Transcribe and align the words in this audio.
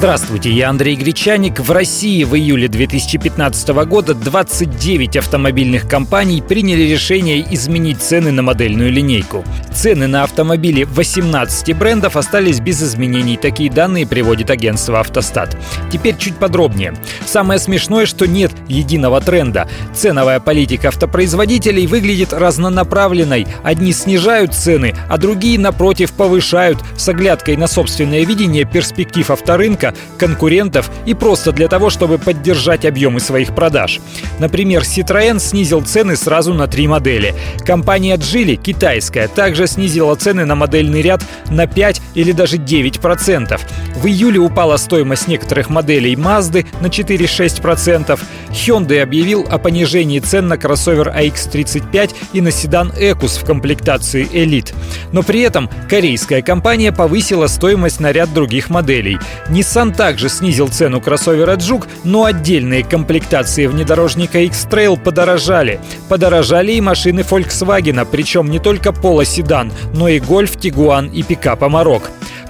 Здравствуйте, 0.00 0.50
я 0.50 0.70
Андрей 0.70 0.96
Гречаник. 0.96 1.60
В 1.60 1.70
России 1.70 2.24
в 2.24 2.34
июле 2.34 2.68
2015 2.68 3.68
года 3.84 4.14
29 4.14 5.18
автомобильных 5.18 5.86
компаний 5.86 6.40
приняли 6.40 6.84
решение 6.84 7.44
изменить 7.54 8.00
цены 8.00 8.32
на 8.32 8.40
модельную 8.40 8.90
линейку. 8.90 9.44
Цены 9.74 10.06
на 10.06 10.22
автомобили 10.22 10.84
18 10.84 11.76
брендов 11.76 12.16
остались 12.16 12.60
без 12.60 12.82
изменений. 12.82 13.36
Такие 13.36 13.70
данные 13.70 14.06
приводит 14.06 14.48
агентство 14.48 15.00
«Автостат». 15.00 15.54
Теперь 15.92 16.16
чуть 16.16 16.36
подробнее. 16.36 16.94
Самое 17.26 17.60
смешное, 17.60 18.06
что 18.06 18.26
нет 18.26 18.52
единого 18.68 19.20
тренда. 19.20 19.68
Ценовая 19.94 20.40
политика 20.40 20.88
автопроизводителей 20.88 21.86
выглядит 21.86 22.32
разнонаправленной. 22.32 23.46
Одни 23.62 23.92
снижают 23.92 24.54
цены, 24.54 24.94
а 25.10 25.18
другие, 25.18 25.58
напротив, 25.58 26.14
повышают 26.14 26.78
с 26.96 27.06
оглядкой 27.06 27.58
на 27.58 27.66
собственное 27.66 28.24
видение 28.24 28.64
перспектив 28.64 29.30
авторынка 29.30 29.89
конкурентов 30.18 30.90
и 31.06 31.14
просто 31.14 31.52
для 31.52 31.68
того, 31.68 31.90
чтобы 31.90 32.18
поддержать 32.18 32.84
объемы 32.84 33.20
своих 33.20 33.54
продаж. 33.54 34.00
Например, 34.38 34.82
Citroën 34.82 35.38
снизил 35.38 35.82
цены 35.82 36.16
сразу 36.16 36.54
на 36.54 36.66
три 36.66 36.86
модели. 36.86 37.34
Компания 37.64 38.16
Geely, 38.16 38.56
китайская, 38.56 39.28
также 39.28 39.66
снизила 39.66 40.14
цены 40.14 40.44
на 40.44 40.54
модельный 40.54 41.02
ряд 41.02 41.22
на 41.50 41.66
5 41.66 42.00
или 42.14 42.32
даже 42.32 42.56
9%. 42.56 43.60
В 43.96 44.06
июле 44.06 44.38
упала 44.38 44.76
стоимость 44.76 45.28
некоторых 45.28 45.70
моделей 45.70 46.14
Mazda 46.14 46.66
на 46.80 46.86
4-6%. 46.86 48.18
Hyundai 48.50 49.02
объявил 49.02 49.46
о 49.50 49.58
понижении 49.58 50.18
цен 50.18 50.48
на 50.48 50.56
кроссовер 50.56 51.08
AX35 51.08 52.14
и 52.32 52.40
на 52.40 52.50
седан 52.50 52.92
Ecus 52.98 53.40
в 53.40 53.44
комплектации 53.44 54.28
Elite. 54.32 54.74
Но 55.12 55.22
при 55.22 55.40
этом 55.40 55.68
корейская 55.88 56.42
компания 56.42 56.92
повысила 56.92 57.46
стоимость 57.46 58.00
на 58.00 58.12
ряд 58.12 58.32
других 58.32 58.70
моделей. 58.70 59.18
Nissan 59.48 59.94
также 59.94 60.28
снизил 60.28 60.68
цену 60.68 61.00
кроссовера 61.00 61.56
Juke, 61.56 61.88
но 62.04 62.24
отдельные 62.24 62.84
комплектации 62.84 63.66
внедорожника 63.66 64.38
X-Trail 64.40 65.00
подорожали. 65.00 65.80
Подорожали 66.08 66.72
и 66.72 66.80
машины 66.80 67.20
Volkswagen, 67.20 68.06
причем 68.10 68.50
не 68.50 68.58
только 68.58 68.90
Polo 68.90 69.24
седан, 69.24 69.72
но 69.94 70.08
и 70.08 70.18
Golf, 70.18 70.58
Tiguan 70.58 71.10
и 71.12 71.22
пикап 71.22 71.62
Amarok. 71.62 72.02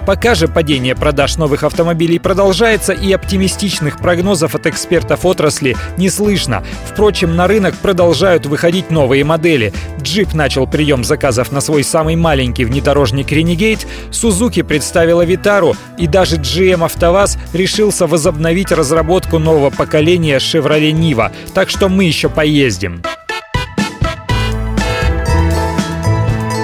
Пока 0.05 0.35
же 0.35 0.47
падение 0.47 0.95
продаж 0.95 1.37
новых 1.37 1.63
автомобилей 1.63 2.19
продолжается 2.19 2.93
и 2.93 3.11
оптимистичных 3.11 3.99
прогнозов 3.99 4.55
от 4.55 4.65
экспертов 4.65 5.25
отрасли 5.25 5.77
не 5.97 6.09
слышно. 6.09 6.63
Впрочем, 6.85 7.35
на 7.35 7.47
рынок 7.47 7.75
продолжают 7.75 8.45
выходить 8.45 8.89
новые 8.89 9.23
модели. 9.23 9.71
Jeep 9.99 10.35
начал 10.35 10.65
прием 10.67 11.03
заказов 11.03 11.51
на 11.51 11.61
свой 11.61 11.83
самый 11.83 12.15
маленький 12.15 12.65
внедорожник 12.65 13.31
Renegade, 13.31 13.85
Suzuki 14.11 14.63
представила 14.63 15.25
Vitaro 15.25 15.75
и 15.97 16.07
даже 16.07 16.37
GM 16.37 16.83
АвтоВАЗ 16.83 17.37
решился 17.53 18.07
возобновить 18.07 18.71
разработку 18.71 19.37
нового 19.39 19.69
поколения 19.69 20.37
Chevrolet 20.37 20.91
Niva. 20.91 21.31
Так 21.53 21.69
что 21.69 21.89
мы 21.89 22.05
еще 22.05 22.29
поездим. 22.29 23.01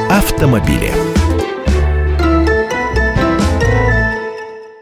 Автомобили. 0.09 1.16